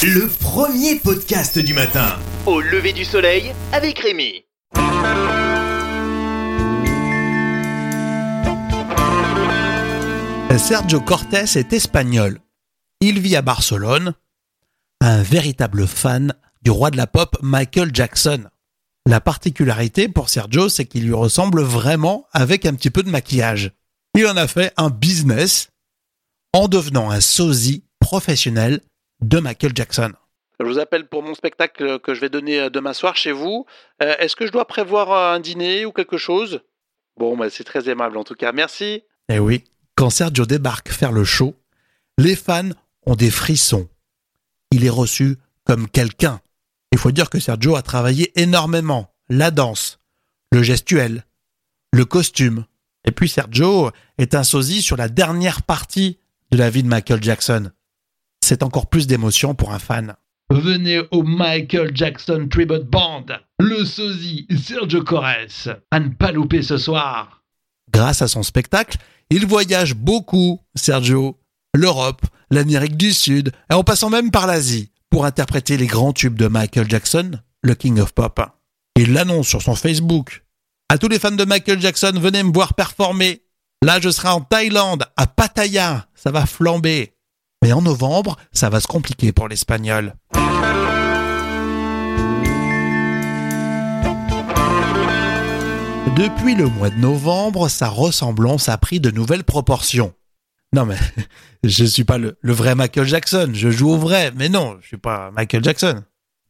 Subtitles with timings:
[0.00, 2.20] Le premier podcast du matin.
[2.46, 4.44] Au lever du soleil avec Rémi.
[10.56, 12.38] Sergio Cortés est espagnol.
[13.00, 14.14] Il vit à Barcelone,
[15.00, 18.44] un véritable fan du roi de la pop Michael Jackson.
[19.04, 23.72] La particularité pour Sergio, c'est qu'il lui ressemble vraiment avec un petit peu de maquillage.
[24.16, 25.70] Il en a fait un business
[26.52, 28.80] en devenant un sosie professionnel
[29.20, 30.12] de Michael Jackson.
[30.60, 33.66] Je vous appelle pour mon spectacle que je vais donner euh, demain soir chez vous.
[34.02, 36.60] Euh, Est-ce que je dois prévoir un dîner ou quelque chose?
[37.16, 38.52] Bon, bah, c'est très aimable en tout cas.
[38.52, 39.04] Merci.
[39.28, 39.64] Eh oui,
[39.94, 41.54] quand Sergio débarque faire le show,
[42.16, 42.70] les fans
[43.06, 43.88] ont des frissons.
[44.70, 46.40] Il est reçu comme quelqu'un.
[46.92, 49.14] Il faut dire que Sergio a travaillé énormément.
[49.28, 50.00] La danse,
[50.50, 51.24] le gestuel,
[51.92, 52.64] le costume.
[53.04, 56.18] Et puis Sergio est un sosie sur la dernière partie
[56.50, 57.70] de la vie de Michael Jackson.
[58.48, 60.14] C'est encore plus d'émotion pour un fan.
[60.48, 63.26] Venez au Michael Jackson Tribute Band,
[63.60, 67.42] le sosie Sergio Corres, à ne pas louper ce soir.
[67.92, 68.96] Grâce à son spectacle,
[69.28, 71.38] il voyage beaucoup, Sergio,
[71.74, 76.38] l'Europe, l'Amérique du Sud, et en passant même par l'Asie, pour interpréter les grands tubes
[76.38, 78.40] de Michael Jackson, le King of Pop.
[78.96, 80.42] Il l'annonce sur son Facebook.
[80.88, 83.42] À tous les fans de Michael Jackson, venez me voir performer.
[83.84, 86.06] Là, je serai en Thaïlande, à Pattaya.
[86.14, 87.12] Ça va flamber.
[87.62, 90.14] Mais en novembre, ça va se compliquer pour l'Espagnol.
[96.16, 100.14] Depuis le mois de novembre, sa ressemblance a pris de nouvelles proportions.
[100.74, 100.98] Non mais,
[101.64, 104.96] je suis pas le, vrai Michael Jackson, je joue au vrai, mais non, je suis
[104.96, 106.02] pas Michael Jackson.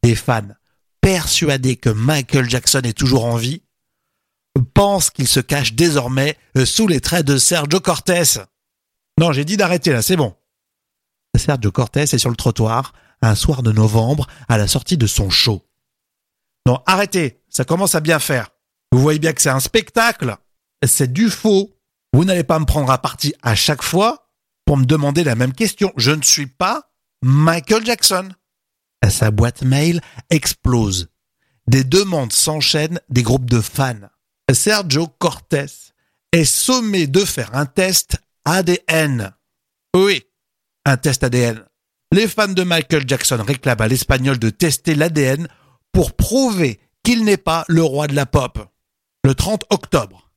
[0.03, 0.47] Des fans
[1.01, 3.61] persuadés que Michael Jackson est toujours en vie
[4.73, 8.39] pensent qu'il se cache désormais euh, sous les traits de Sergio Cortés.
[9.19, 10.35] Non, j'ai dit d'arrêter là, c'est bon.
[11.37, 15.29] Sergio Cortés est sur le trottoir un soir de novembre à la sortie de son
[15.29, 15.65] show.
[16.65, 18.49] Non, arrêtez, ça commence à bien faire.
[18.91, 20.35] Vous voyez bien que c'est un spectacle,
[20.85, 21.75] c'est du faux.
[22.13, 24.29] Vous n'allez pas me prendre à partie à chaque fois
[24.65, 25.91] pour me demander la même question.
[25.97, 26.91] Je ne suis pas
[27.21, 28.29] Michael Jackson.
[29.07, 31.09] Sa boîte mail explose.
[31.67, 34.09] Des demandes s'enchaînent des groupes de fans.
[34.51, 35.65] Sergio Cortés
[36.31, 39.33] est sommé de faire un test ADN.
[39.95, 40.23] Oui,
[40.97, 41.63] test ADN.
[42.11, 45.47] Les fans de Michael Jackson réclament à l'Espagnol de tester l'ADN
[45.91, 48.59] pour prouver qu'il n'est pas le roi de la pop.
[49.23, 50.31] Le 30 octobre,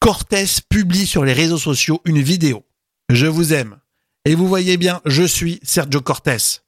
[0.00, 2.64] Cortés publie sur les réseaux sociaux une vidéo.
[3.10, 3.78] Je vous aime.
[4.24, 6.60] Et vous voyez bien, je suis Sergio Cortés.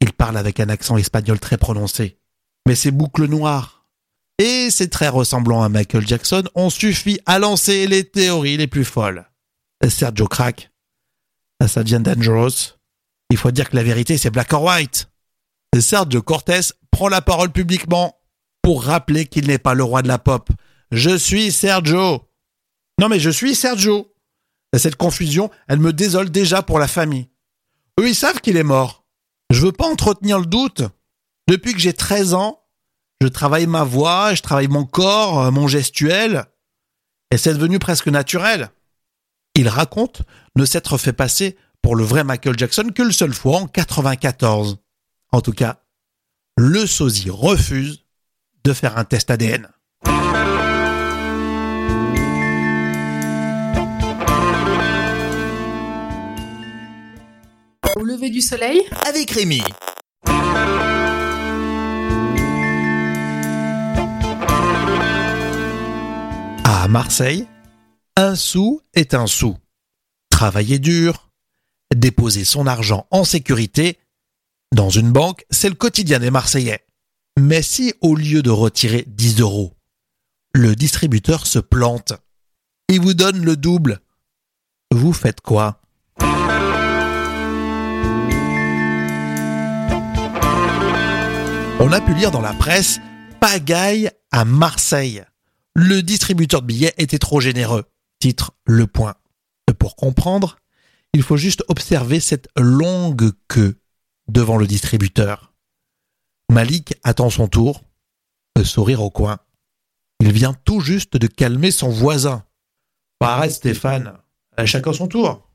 [0.00, 2.18] Il parle avec un accent espagnol très prononcé.
[2.66, 3.76] Mais ses boucles noires
[4.38, 8.84] et c'est très ressemblant à Michael Jackson ont suffi à lancer les théories les plus
[8.84, 9.30] folles.
[9.88, 10.28] Sergio
[11.60, 11.70] crack.
[11.70, 12.74] Ça devient dangerous.
[13.30, 15.08] Il faut dire que la vérité, c'est black or white.
[15.78, 18.18] Sergio Cortés prend la parole publiquement
[18.62, 20.48] pour rappeler qu'il n'est pas le roi de la pop.
[20.90, 22.22] Je suis Sergio.
[22.98, 24.12] Non mais je suis Sergio.
[24.76, 27.28] Cette confusion, elle me désole déjà pour la famille.
[28.00, 29.04] Eux, ils savent qu'il est mort.
[29.50, 30.82] Je veux pas entretenir le doute.
[31.48, 32.60] Depuis que j'ai 13 ans,
[33.20, 36.46] je travaille ma voix, je travaille mon corps, mon gestuel,
[37.30, 38.70] et c'est devenu presque naturel.
[39.58, 40.20] Il raconte
[40.54, 44.76] ne s'être fait passer pour le vrai Michael Jackson qu'une seule fois en 94.
[45.32, 45.80] En tout cas,
[46.58, 48.04] le sosie refuse
[48.64, 49.66] de faire un test ADN.
[57.96, 59.62] Au lever du soleil Avec Rémi.
[66.64, 67.46] À Marseille,
[68.16, 69.56] un sou est un sou.
[70.30, 71.30] Travailler dur,
[71.94, 73.98] déposer son argent en sécurité
[74.74, 76.84] dans une banque, c'est le quotidien des Marseillais.
[77.38, 79.74] Mais si au lieu de retirer 10 euros,
[80.54, 82.14] le distributeur se plante
[82.88, 84.00] et vous donne le double,
[84.90, 85.82] vous faites quoi?
[91.78, 92.98] On a pu lire dans la presse
[93.40, 95.22] Pagaille à Marseille.
[95.74, 97.84] Le distributeur de billets était trop généreux.
[98.20, 99.14] Titre Le Point.
[99.78, 100.56] Pour comprendre,
[101.12, 103.78] il faut juste observer cette longue queue
[104.28, 105.54] devant le distributeur.
[106.50, 107.82] Malik attend son tour,
[108.56, 109.38] le sourire au coin.
[110.20, 112.44] Il vient tout juste de calmer son voisin.
[113.20, 114.14] Arrête Stéphane,
[114.64, 115.48] chacun son tour.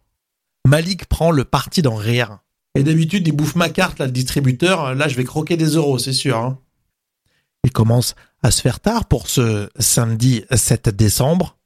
[0.67, 2.39] Malik prend le parti d'en rire.
[2.75, 4.95] Et d'habitude, il bouffe ma carte, là, le distributeur.
[4.95, 6.37] Là, je vais croquer des euros, c'est sûr.
[6.37, 6.59] Hein.
[7.63, 11.57] Il commence à se faire tard pour ce samedi 7 décembre.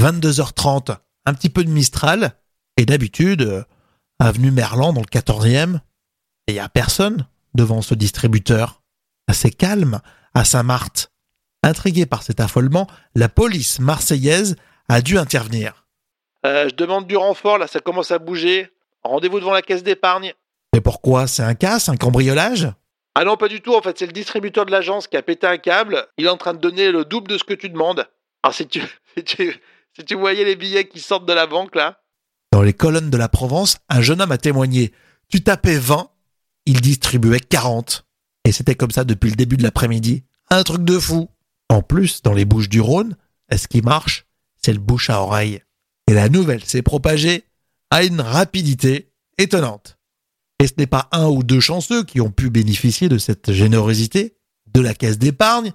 [0.00, 2.32] 22h30, un petit peu de Mistral.
[2.76, 3.64] Et d'habitude,
[4.18, 5.80] avenue Merlan dans le 14e.
[6.46, 8.82] Et il n'y a personne devant ce distributeur.
[9.28, 10.00] Assez calme
[10.34, 11.10] à Saint-Marthe.
[11.62, 14.56] Intriguée par cet affolement, la police marseillaise
[14.88, 15.86] a dû intervenir.
[16.44, 18.70] Euh, je demande du renfort, là, ça commence à bouger.
[19.02, 20.34] Rendez-vous devant la caisse d'épargne.
[20.72, 22.68] Mais pourquoi C'est un casse, un cambriolage?
[23.14, 25.46] Ah non, pas du tout, en fait, c'est le distributeur de l'agence qui a pété
[25.46, 26.06] un câble.
[26.18, 28.06] Il est en train de donner le double de ce que tu demandes.
[28.42, 28.82] Alors, si tu,
[29.16, 29.60] si tu,
[29.96, 32.02] si tu voyais les billets qui sortent de la banque, là.
[32.52, 34.92] Dans les colonnes de la Provence, un jeune homme a témoigné.
[35.28, 36.10] Tu tapais 20,
[36.66, 38.04] il distribuait 40.
[38.44, 40.24] Et c'était comme ça depuis le début de l'après-midi.
[40.50, 41.30] Un truc de fou.
[41.70, 43.16] En plus, dans les Bouches du Rhône,
[43.50, 44.26] ce qui marche,
[44.62, 45.62] c'est le bouche à oreille.
[46.08, 47.44] Et la nouvelle s'est propagée
[47.90, 49.98] à une rapidité étonnante.
[50.60, 54.36] Et ce n'est pas un ou deux chanceux qui ont pu bénéficier de cette générosité
[54.66, 55.72] de la caisse d'épargne,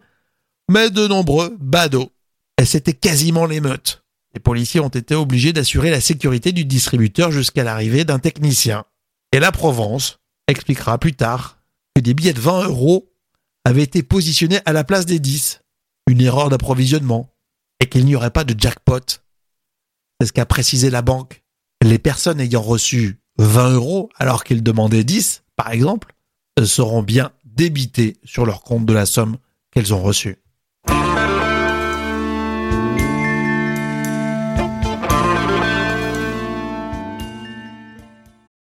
[0.70, 2.12] mais de nombreux badauds.
[2.60, 4.02] Et c'était quasiment l'émeute.
[4.34, 8.86] Les policiers ont été obligés d'assurer la sécurité du distributeur jusqu'à l'arrivée d'un technicien.
[9.32, 11.60] Et la Provence expliquera plus tard
[11.96, 13.12] que des billets de 20 euros
[13.66, 15.62] avaient été positionnés à la place des 10.
[16.08, 17.34] Une erreur d'approvisionnement.
[17.80, 19.00] Et qu'il n'y aurait pas de jackpot.
[20.20, 21.44] C'est ce qu'a précisé la banque.
[21.84, 26.14] Les personnes ayant reçu 20 euros alors qu'ils demandaient 10, par exemple,
[26.64, 29.38] seront bien débitées sur leur compte de la somme
[29.72, 30.38] qu'elles ont reçue.